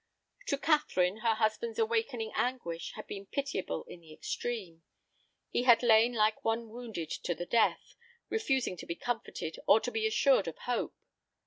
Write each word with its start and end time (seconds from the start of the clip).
To 0.47 0.57
Catherine 0.57 1.17
her 1.17 1.35
husband's 1.35 1.77
awakening 1.77 2.31
anguish 2.33 2.93
had 2.95 3.05
been 3.05 3.27
pitiable 3.27 3.83
in 3.83 3.99
the 3.99 4.11
extreme. 4.11 4.81
He 5.51 5.61
had 5.61 5.83
lain 5.83 6.13
like 6.13 6.43
one 6.43 6.69
wounded 6.69 7.11
to 7.11 7.35
the 7.35 7.45
death, 7.45 7.93
refusing 8.27 8.75
to 8.77 8.87
be 8.87 8.95
comforted 8.95 9.59
or 9.67 9.79
to 9.79 9.91
be 9.91 10.07
assured 10.07 10.47
of 10.47 10.57
hope. 10.57 10.95